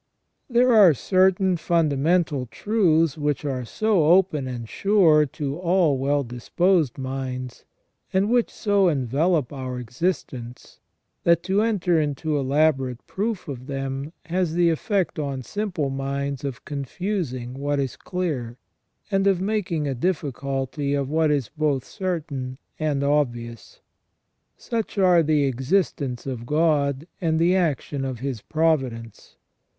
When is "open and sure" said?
4.05-5.27